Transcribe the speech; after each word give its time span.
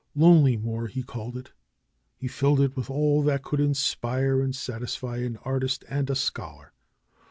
Lonelymoor 0.15 0.87
he 0.89 1.03
called 1.03 1.37
it. 1.37 1.51
He 2.15 2.27
filled 2.27 2.59
it 2.59 2.75
with 2.75 2.89
all 2.89 3.21
that 3.21 3.43
could 3.43 3.59
inspire 3.59 4.41
and 4.41 4.55
satisfy 4.55 5.17
an 5.17 5.37
artist 5.43 5.85
and 5.89 6.09
a 6.09 6.15
scholar. 6.15 6.73